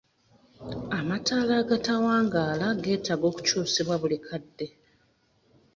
Amatala 0.99 1.53
agatawangala 1.63 2.65
geetaaga 2.83 3.25
okukyusibwanga 3.31 3.99
buli 4.01 4.17
kadde. 4.27 4.67